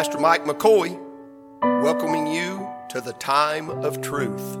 [0.00, 0.98] Pastor Mike McCoy,
[1.82, 4.56] welcoming you to the time of truth.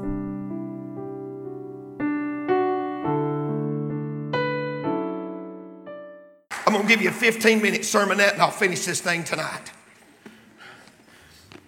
[6.66, 9.72] I'm going to give you a 15 minute sermonette and I'll finish this thing tonight.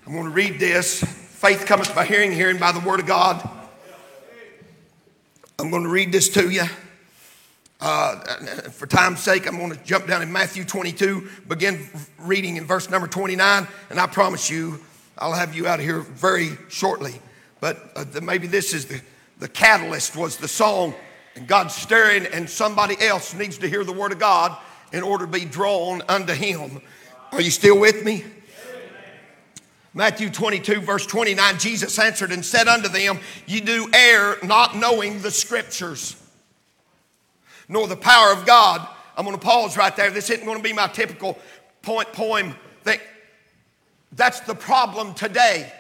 [0.07, 1.03] I'm going to read this.
[1.03, 3.49] Faith cometh by hearing, hearing by the word of God.
[5.59, 6.65] I'm going to read this to you.
[8.83, 12.91] For time's sake, I'm going to jump down in Matthew 22, begin reading in verse
[12.91, 14.81] number 29, and I promise you,
[15.17, 17.23] I'll have you out of here very shortly.
[17.61, 19.01] But uh, the, maybe this is the,
[19.39, 20.95] the catalyst was the song,
[21.37, 24.59] and God's stirring, and somebody else needs to hear the word of God
[24.93, 26.81] in order to be drawn unto Him.
[27.31, 28.25] Are you still with me?
[29.95, 35.23] Matthew 22, verse 29, Jesus answered and said unto them, Ye do err, not knowing
[35.23, 36.17] the scriptures
[37.69, 38.87] nor the power of God.
[39.17, 40.11] I'm going to pause right there.
[40.11, 41.39] This isn't going to be my typical
[41.83, 43.01] point poem thing.
[44.13, 45.73] That's the problem today.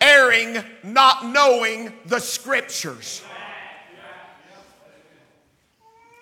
[0.00, 3.22] Erring, not knowing the scriptures.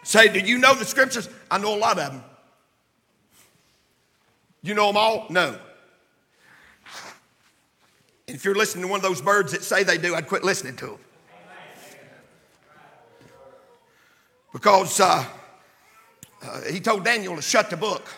[0.02, 1.28] Say, do you know the scriptures?
[1.50, 2.24] I know a lot of them.
[4.62, 5.26] You know them all?
[5.30, 5.58] No.
[8.26, 10.76] If you're listening to one of those birds that say they do, I'd quit listening
[10.76, 10.98] to them.
[14.52, 15.24] Because uh,
[16.42, 18.08] uh, he told Daniel to shut the book.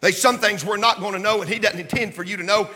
[0.00, 2.42] There's some things we're not going to know, and he doesn't intend for you to
[2.42, 2.70] know.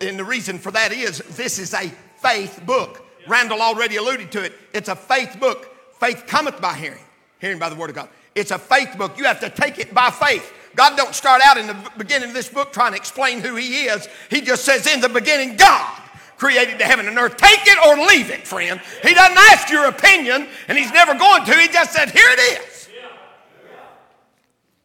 [0.00, 3.06] And the reason for that is this is a faith book.
[3.26, 4.52] Randall already alluded to it.
[4.74, 5.74] It's a faith book.
[5.98, 7.04] Faith cometh by hearing,
[7.40, 8.08] hearing by the word of God.
[8.34, 9.16] It's a faith book.
[9.18, 10.52] You have to take it by faith.
[10.76, 13.84] God don't start out in the beginning of this book trying to explain who He
[13.84, 14.08] is.
[14.28, 15.99] He just says, In the beginning, God
[16.40, 17.36] created the heaven and earth.
[17.36, 18.80] Take it or leave it, friend.
[19.02, 21.52] He doesn't ask your opinion, and he's never going to.
[21.54, 22.88] He just said, Here it is.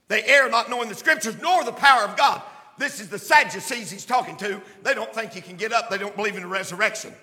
[0.07, 2.41] They err not knowing the scriptures nor the power of God.
[2.77, 4.61] This is the Sadducees he's talking to.
[4.83, 7.13] They don't think you can get up, they don't believe in the resurrection.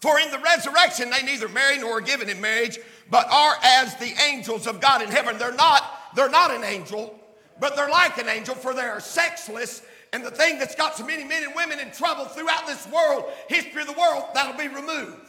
[0.00, 2.78] For in the resurrection, they neither marry nor are given in marriage,
[3.10, 5.38] but are as the angels of God in heaven.
[5.38, 5.82] They're not,
[6.14, 7.18] they're not an angel,
[7.58, 9.82] but they're like an angel, for they are sexless
[10.12, 13.24] and the thing that's got so many men and women in trouble throughout this world,
[13.48, 15.28] history of the world, that'll be removed.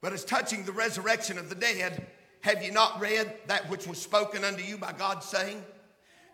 [0.00, 2.06] But as touching the resurrection of the dead,
[2.42, 5.64] have you not read that which was spoken unto you by God, saying?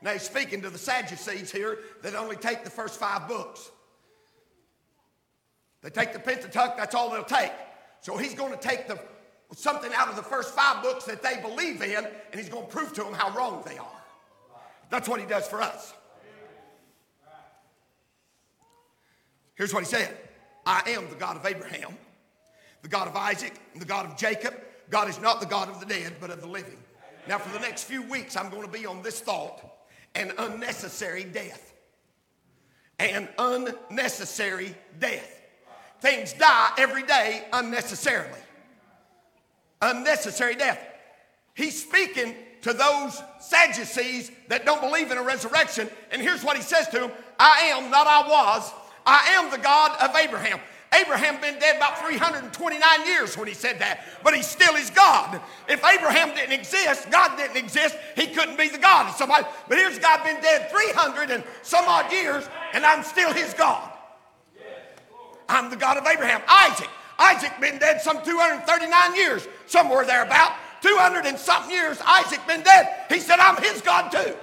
[0.02, 3.70] Now he's speaking to the Sadducees here that only take the first five books.
[5.80, 7.52] They take the Pentateuch, that's all they'll take.
[8.00, 8.98] So he's going to take the
[9.54, 12.72] something out of the first five books that they believe in, and he's going to
[12.72, 13.86] prove to them how wrong they are.
[14.90, 15.94] That's what he does for us.
[19.54, 20.16] Here's what he said
[20.66, 21.96] I am the God of Abraham,
[22.82, 24.54] the God of Isaac, and the God of Jacob.
[24.90, 26.76] God is not the God of the dead, but of the living.
[27.28, 29.62] Now, for the next few weeks, I'm going to be on this thought
[30.14, 31.72] an unnecessary death.
[32.98, 35.40] An unnecessary death.
[36.00, 38.38] Things die every day unnecessarily
[39.82, 40.78] unnecessary death.
[41.54, 45.90] He's speaking to those Sadducees that don't believe in a resurrection.
[46.10, 48.72] And here's what he says to them I am, not I was.
[49.04, 50.60] I am the God of Abraham.
[50.94, 55.40] Abraham been dead about 329 years when he said that, but he still is God.
[55.66, 59.44] If Abraham didn't exist, God didn't exist, he couldn't be the God of somebody.
[59.68, 63.90] But here's God been dead 300 and some odd years, and I'm still his God.
[65.48, 66.42] I'm the God of Abraham.
[66.46, 70.52] Isaac, Isaac been dead some 239 years, somewhere thereabout.
[70.82, 73.06] 200 and something years, Isaac been dead.
[73.08, 74.34] He said, I'm his God too.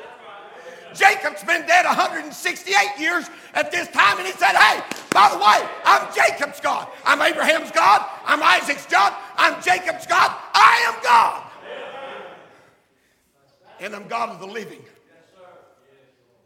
[0.94, 4.82] Jacob's been dead 168 years at this time, and he said, Hey,
[5.12, 6.88] by the way, I'm Jacob's God.
[7.06, 8.06] I'm Abraham's God.
[8.26, 9.14] I'm Isaac's God.
[9.38, 10.36] I'm Jacob's God.
[10.54, 11.44] I am God.
[13.82, 14.84] And I'm God of the living.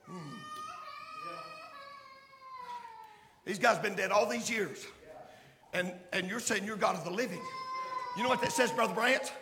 [0.07, 0.35] Hmm.
[3.45, 4.85] These guys been dead all these years
[5.73, 7.41] and, and you're saying you're God of the living.
[8.15, 9.33] You know what that says, Brother Brant?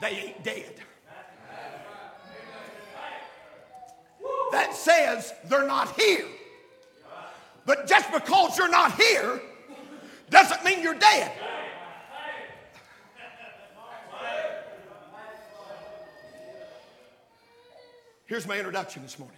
[0.00, 0.74] They ain't dead.
[4.52, 6.26] That says they're not here.
[7.66, 9.40] But just because you're not here
[10.28, 11.32] doesn't mean you're dead.
[18.26, 19.36] Here's my introduction this morning.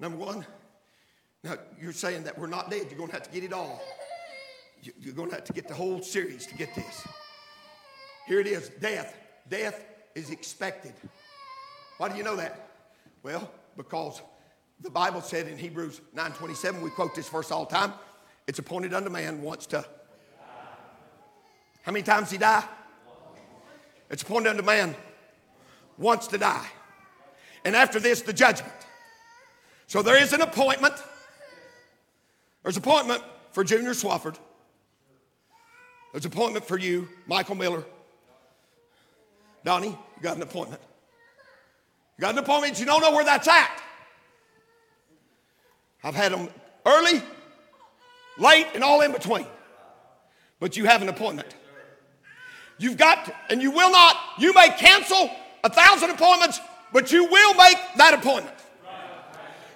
[0.00, 0.46] Number one,
[1.44, 2.86] now, you're saying that we're not dead.
[2.88, 3.82] You're going to have to get it all.
[5.00, 7.06] You're going to have to get the whole series to get this.
[8.26, 9.14] Here it is death.
[9.50, 10.94] Death is expected.
[11.98, 12.70] Why do you know that?
[13.22, 14.22] Well, because
[14.80, 17.92] the Bible said in Hebrews 9:27, we quote this verse all the time,
[18.46, 19.84] it's appointed unto man once to.
[21.82, 22.64] How many times he die?
[24.08, 24.94] It's appointed unto man
[25.98, 26.66] once to die.
[27.66, 28.72] And after this, the judgment.
[29.86, 30.94] So there is an appointment.
[32.64, 33.22] There's appointment
[33.52, 34.36] for Junior Swafford.
[36.12, 37.84] There's an appointment for you, Michael Miller.
[39.64, 40.80] Donnie, you got an appointment.
[42.16, 43.82] You got an appointment, you don't know where that's at.
[46.02, 46.48] I've had them
[46.86, 47.22] early,
[48.38, 49.46] late, and all in between.
[50.60, 51.54] But you have an appointment.
[52.78, 55.30] You've got, and you will not, you may cancel
[55.62, 56.60] a thousand appointments,
[56.92, 58.53] but you will make that appointment.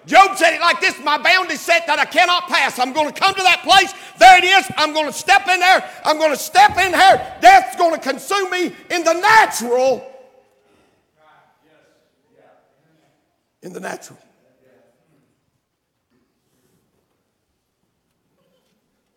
[0.09, 2.79] Job said it like this My bound is set that I cannot pass.
[2.79, 3.93] I'm going to come to that place.
[4.19, 4.67] There it is.
[4.79, 5.89] I'm going to step in there.
[6.03, 7.37] I'm going to step in there.
[7.43, 10.11] Death's going to consume me in the natural.
[13.63, 14.19] In the natural.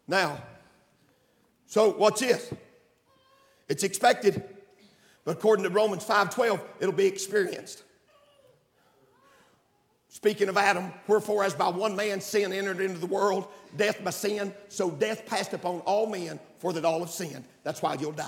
[0.07, 0.43] Now,
[1.67, 2.53] so what's this?
[3.69, 4.43] It's expected,
[5.23, 7.83] but according to Romans 5:12, it'll be experienced.
[10.13, 13.47] Speaking of Adam, wherefore, as by one man sin entered into the world,
[13.77, 17.45] death by sin, so death passed upon all men, for that all have sinned.
[17.63, 18.27] That's why you'll die.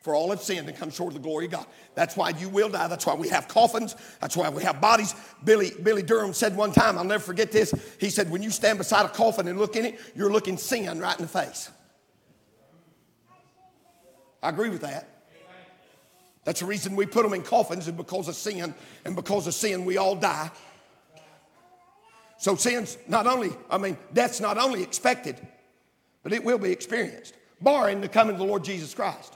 [0.00, 1.66] For all have sinned and come short of the glory of God.
[1.94, 2.88] That's why you will die.
[2.88, 3.96] That's why we have coffins.
[4.22, 5.14] That's why we have bodies.
[5.44, 7.74] Billy, Billy Durham said one time, I'll never forget this.
[8.00, 10.98] He said, When you stand beside a coffin and look in it, you're looking sin
[10.98, 11.70] right in the face.
[14.42, 15.17] I agree with that.
[16.44, 18.74] That's the reason we put them in coffins, and because of sin,
[19.04, 20.50] and because of sin, we all die.
[22.38, 25.36] So sin's not only, I mean, death's not only expected,
[26.22, 29.34] but it will be experienced, barring the coming of the Lord Jesus Christ.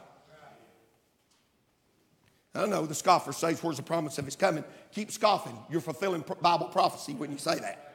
[2.54, 4.64] I know the scoffer says, Where's the promise of his coming?
[4.92, 5.56] Keep scoffing.
[5.70, 7.88] You're fulfilling Bible prophecy when you say that.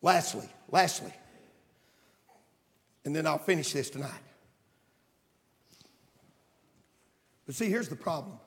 [0.00, 1.12] Lastly, lastly,
[3.04, 4.10] and then I'll finish this tonight.
[7.46, 8.38] But see, here's the problem.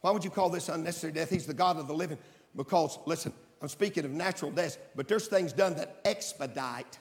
[0.00, 1.30] Why would you call this unnecessary death?
[1.30, 2.18] He's the God of the living.
[2.56, 6.98] Because, listen, I'm speaking of natural deaths, but there's things done that expedite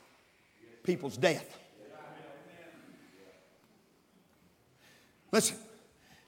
[0.83, 1.57] people's death.
[5.31, 5.57] Listen,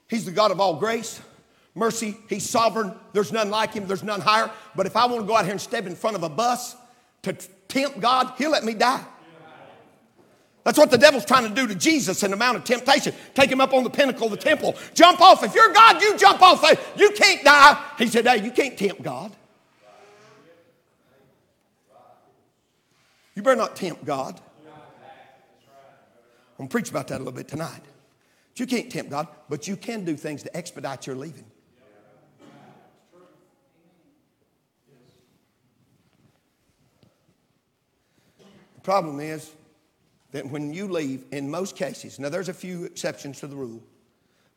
[0.08, 1.20] He's the God of all grace,
[1.74, 2.16] mercy.
[2.28, 2.94] He's sovereign.
[3.12, 4.50] There's none like Him, there's none higher.
[4.74, 6.76] But if I want to go out here and step in front of a bus
[7.22, 7.32] to
[7.68, 9.04] tempt God, He'll let me die.
[10.64, 13.14] That's what the devil's trying to do to Jesus in the Mount of Temptation.
[13.34, 14.74] Take him up on the pinnacle of the temple.
[14.94, 15.44] Jump off.
[15.44, 16.64] If you're God, you jump off.
[16.96, 17.84] You can't die.
[17.98, 19.30] He said, Hey, you can't tempt God.
[23.34, 24.40] You better not tempt God.
[26.56, 27.82] I'm going to preach about that a little bit tonight.
[28.56, 31.44] You can't tempt God, but you can do things to expedite your leaving.
[38.76, 39.50] The problem is,
[40.34, 43.80] that when you leave, in most cases, now there's a few exceptions to the rule,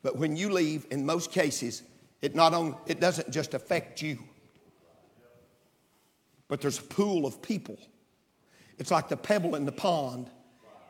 [0.02, 1.84] but when you leave, in most cases,
[2.20, 4.18] it not only it doesn't just affect you,
[6.48, 7.78] but there's a pool of people.
[8.78, 10.28] It's like the pebble in the pond,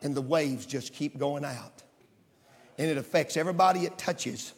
[0.00, 1.82] and the waves just keep going out.
[2.78, 4.54] And it affects everybody it touches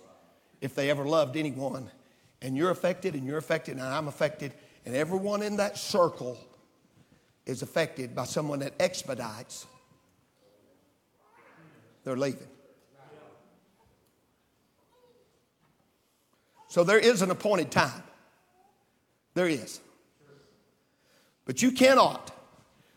[0.60, 1.90] if they ever loved anyone.
[2.40, 4.52] And you're affected, and you're affected, and I'm affected,
[4.86, 6.38] and everyone in that circle
[7.46, 9.66] is affected by someone that expedites
[12.04, 12.46] they're leaving.
[16.68, 18.02] So there is an appointed time.
[19.34, 19.80] There is.
[21.44, 22.30] But you cannot,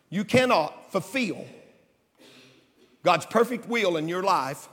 [0.09, 1.43] you cannot fulfill
[3.03, 4.69] God's perfect will in your life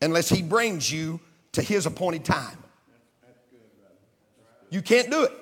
[0.00, 1.20] unless He brings you
[1.52, 2.56] to His appointed time.
[4.70, 5.32] You can't do it.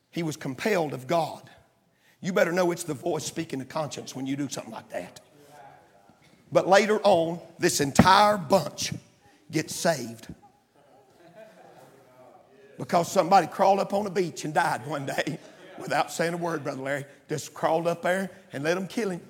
[0.09, 1.47] He was compelled of God.
[2.21, 5.19] You better know it's the voice speaking to conscience when you do something like that.
[6.51, 8.93] But later on, this entire bunch
[9.51, 10.25] gets saved
[12.79, 15.37] because somebody crawled up on a beach and died one day
[15.79, 17.05] without saying a word, Brother Larry.
[17.29, 19.21] Just crawled up there and let them kill him.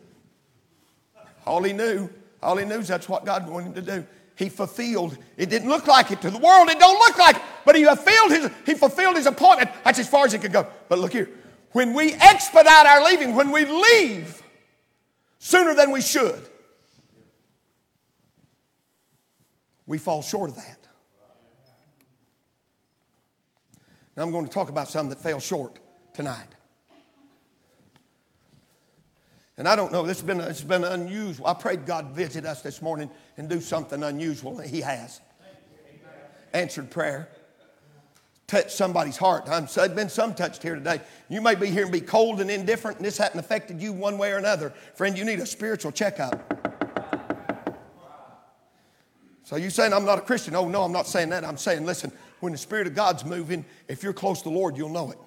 [1.45, 2.09] All he knew,
[2.43, 4.07] all he knew is that's what God wanted him to do.
[4.35, 5.17] He fulfilled.
[5.37, 6.69] It didn't look like it to the world.
[6.69, 8.49] It don't look like it, but he fulfilled his.
[8.65, 9.69] He fulfilled his appointment.
[9.83, 10.67] That's as far as he could go.
[10.89, 11.29] But look here,
[11.71, 14.41] when we expedite our leaving, when we leave
[15.37, 16.41] sooner than we should,
[19.85, 20.79] we fall short of that.
[24.15, 25.79] Now I'm going to talk about some that fell short
[26.13, 26.47] tonight.
[29.57, 31.45] And I don't know, this has been, it's been unusual.
[31.45, 35.21] I prayed God visit us this morning and do something unusual, and He has.
[36.53, 37.29] Answered prayer.
[38.47, 39.47] Touched somebody's heart.
[39.47, 41.01] I'm, there's been some touched here today.
[41.29, 44.17] You may be here and be cold and indifferent, and this hasn't affected you one
[44.17, 44.71] way or another.
[44.95, 46.59] Friend, you need a spiritual checkup.
[49.43, 50.55] So you saying I'm not a Christian?
[50.55, 51.43] Oh, no, I'm not saying that.
[51.43, 54.77] I'm saying, listen, when the Spirit of God's moving, if you're close to the Lord,
[54.77, 55.17] you'll know it.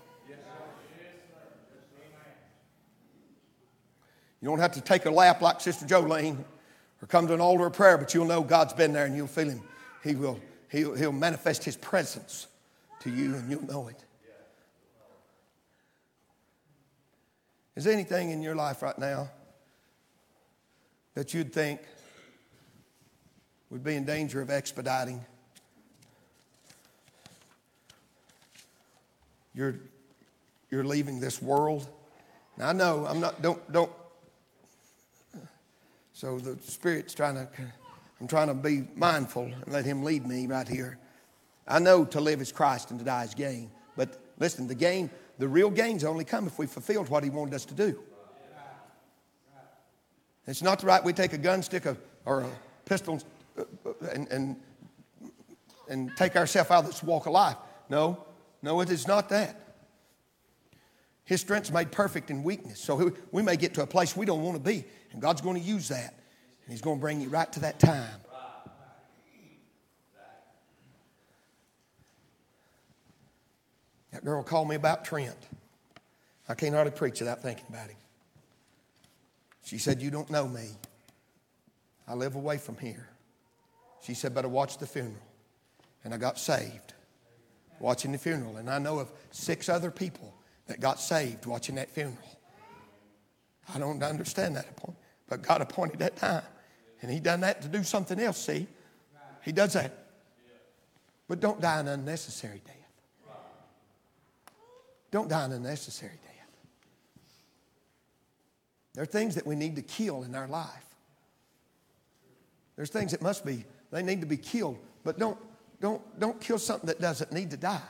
[4.46, 6.38] You don't have to take a lap like Sister Jolene
[7.02, 9.26] or come to an altar of prayer, but you'll know God's been there and you'll
[9.26, 9.60] feel Him.
[10.04, 10.38] He will,
[10.70, 12.46] he'll, he'll manifest His presence
[13.00, 13.96] to you and you'll know it.
[17.74, 19.30] Is there anything in your life right now
[21.14, 21.80] that you'd think
[23.70, 25.24] would be in danger of expediting?
[29.56, 29.74] You're,
[30.70, 31.88] you're leaving this world.
[32.56, 33.90] Now I know I'm not, don't, don't.
[36.16, 37.46] So the Spirit's trying to,
[38.22, 40.96] I'm trying to be mindful and let Him lead me right here.
[41.68, 43.70] I know to live is Christ and to die is gain.
[43.98, 47.52] But listen, the gain, the real gains only come if we fulfilled what He wanted
[47.52, 48.00] us to do.
[50.46, 51.84] It's not right we take a gun, stick
[52.24, 52.50] or a
[52.86, 53.20] pistol
[54.10, 54.56] and, and,
[55.90, 57.58] and take ourselves out of this walk of life.
[57.90, 58.24] No,
[58.62, 59.65] no, it is not that.
[61.26, 62.80] His strength's made perfect in weakness.
[62.80, 65.60] So we may get to a place we don't want to be, and God's going
[65.60, 66.14] to use that.
[66.64, 68.20] And He's going to bring you right to that time.
[74.12, 75.36] That girl called me about Trent.
[76.48, 77.96] I can't hardly preach without thinking about him.
[79.64, 80.70] She said, You don't know me.
[82.08, 83.10] I live away from here.
[84.00, 85.20] She said, But I watched the funeral
[86.04, 86.94] and I got saved
[87.80, 88.56] watching the funeral.
[88.56, 90.32] And I know of six other people
[90.66, 92.16] that got saved watching that funeral.
[93.74, 94.96] I don't understand that point,
[95.28, 96.42] but God appointed that time.
[97.02, 98.66] And He done that to do something else, see?
[99.42, 99.92] He does that.
[101.28, 102.74] But don't die an unnecessary death.
[105.10, 106.32] Don't die an unnecessary death.
[108.94, 110.68] There are things that we need to kill in our life.
[112.76, 115.38] There's things that must be, they need to be killed, but don't
[115.80, 117.80] don't, don't kill something that doesn't need to die.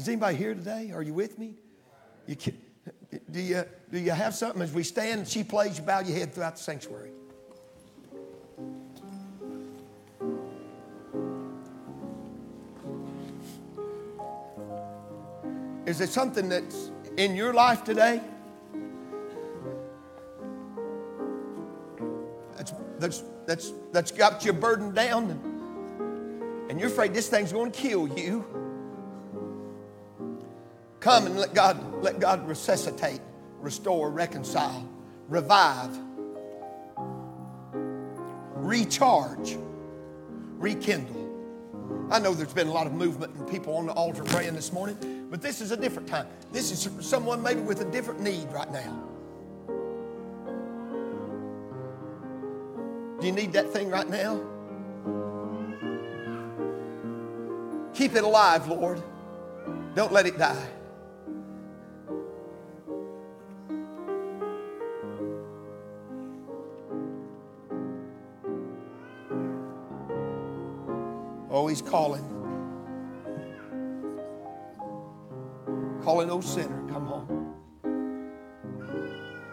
[0.00, 0.92] Is anybody here today?
[0.94, 1.52] Are you with me?
[2.26, 2.56] You can,
[3.30, 6.16] do, you, do you have something as we stand and she plays, you bow your
[6.16, 7.10] head throughout the sanctuary?
[15.84, 18.22] Is there something that's in your life today
[22.56, 27.70] that's, that's that's, that's got you burdened down and, and you're afraid this thing's going
[27.70, 28.59] to kill you,
[31.00, 33.20] come and let God, let God resuscitate,
[33.58, 34.86] restore, reconcile,
[35.28, 35.96] revive,
[38.54, 39.56] recharge,
[40.58, 41.16] rekindle.
[42.10, 44.72] I know there's been a lot of movement and people on the altar praying this
[44.72, 46.26] morning, but this is a different time.
[46.52, 49.06] This is someone maybe with a different need right now.
[53.20, 54.40] Do you need that thing right now?
[57.94, 59.02] Keep it alive, Lord.
[59.94, 60.68] Don't let it die.
[71.70, 72.24] He's calling.
[76.02, 77.54] Calling old sinner, come home.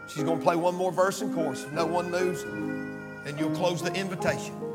[0.10, 1.64] She's going to play one more verse and chorus.
[1.64, 4.67] If no one moves, then you'll close the invitation.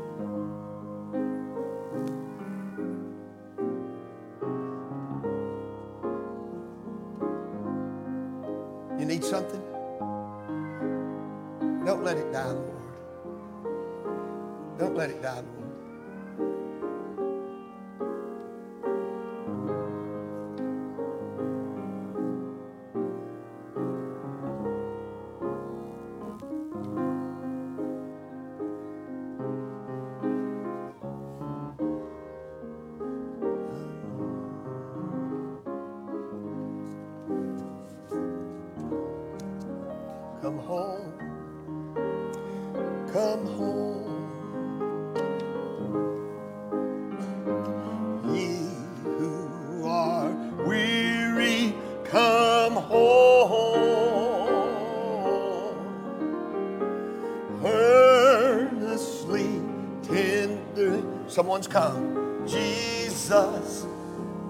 [61.53, 62.47] Someone's come.
[62.47, 63.85] Jesus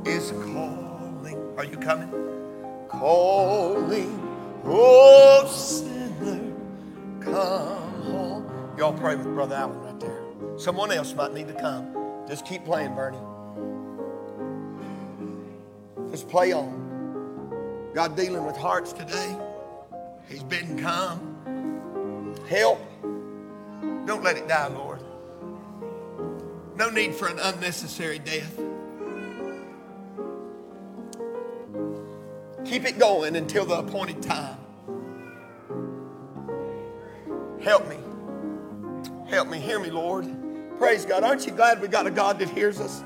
[0.06, 1.54] is calling.
[1.58, 2.10] Are you coming?
[2.88, 4.62] Calling.
[4.64, 6.54] Oh, sinner,
[7.20, 8.76] come home.
[8.78, 10.24] Y'all pray with Brother Allen right there.
[10.56, 11.94] Someone else might need to come.
[12.26, 13.18] Just keep playing, Bernie.
[16.10, 17.92] Just play on.
[17.94, 19.38] God dealing with hearts today.
[20.30, 22.34] He's been come.
[22.48, 22.80] Help.
[24.06, 24.93] Don't let it die, Lord.
[26.75, 28.60] No need for an unnecessary death.
[32.65, 34.58] Keep it going until the appointed time.
[37.62, 37.98] Help me.
[39.30, 39.60] Help me.
[39.60, 40.28] Hear me, Lord.
[40.78, 41.24] Praise God.
[41.24, 43.04] Aren't you glad we got a God that hears us?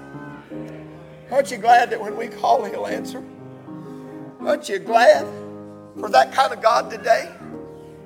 [1.29, 3.23] Aren't you glad that when we call, He'll answer?
[4.39, 5.27] Aren't you glad
[5.99, 7.29] for that kind of God today?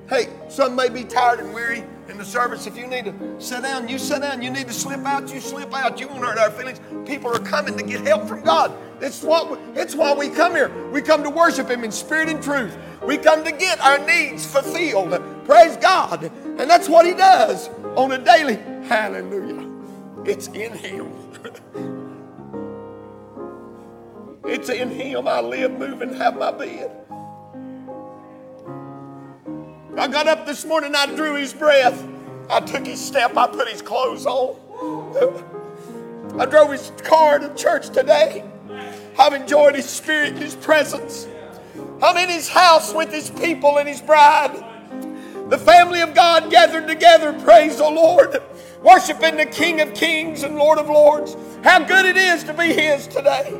[0.08, 2.66] Hey, some may be tired and weary in the service.
[2.66, 4.42] If you need to sit down, you sit down.
[4.42, 6.00] You need to slip out, you slip out.
[6.00, 6.80] You won't hurt our feelings.
[7.06, 8.72] People are coming to get help from God.
[9.00, 10.70] It's what we, it's why we come here.
[10.90, 12.76] We come to worship Him in spirit and truth.
[13.04, 15.20] We come to get our needs fulfilled.
[15.44, 16.22] Praise God.
[16.22, 18.56] And that's what He does on a daily.
[18.86, 19.68] Hallelujah.
[20.24, 21.12] It's in Him.
[24.44, 26.90] it's in Him I live, move, and have my being.
[29.96, 32.06] I got up this morning, I drew his breath.
[32.48, 34.56] I took his step, I put his clothes on.
[36.38, 38.42] I drove his car to church today.
[39.18, 41.28] I've enjoyed his spirit his presence.
[42.02, 44.64] I'm in his house with his people and his bride.
[45.50, 48.42] The family of God gathered together, praise the Lord,
[48.82, 51.36] worshiping the King of Kings and Lord of Lords.
[51.62, 53.54] How good it is to be his today.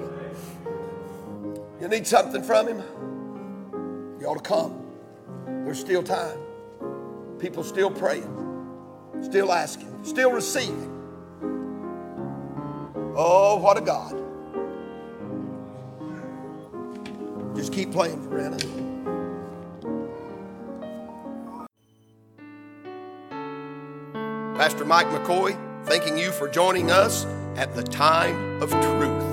[1.79, 2.83] You need something from him?
[4.19, 4.82] You ought to come.
[5.65, 6.39] There's still time.
[7.39, 8.31] People still praying,
[9.23, 10.91] still asking, still receiving.
[13.17, 14.19] Oh, what a God.
[17.57, 18.57] Just keep playing, Verena.
[24.57, 27.25] Pastor Mike McCoy, thanking you for joining us
[27.57, 29.32] at the time of truth.